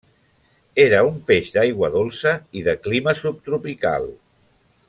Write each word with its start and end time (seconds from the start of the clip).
Era 0.85 1.01
un 1.09 1.19
peix 1.27 1.51
d'aigua 1.57 1.91
dolça 1.97 2.35
i 2.63 2.67
de 2.71 2.77
clima 2.89 3.17
subtropical. 3.23 4.13